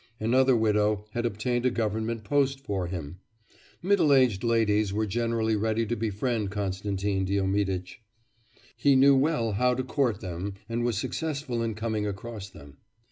[0.19, 3.19] Another widow had obtained a government post for him.
[3.83, 7.99] Middle aged ladies were generally ready to befriend Konstantin Diomiditch;
[8.75, 12.77] he knew well how to court them and was successful in coming across them.